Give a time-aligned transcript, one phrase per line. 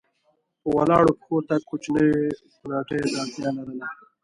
[0.61, 2.17] په ولاړو پښو تګ کوچنیو
[2.57, 3.87] کوناټیو ته اړتیا لرله.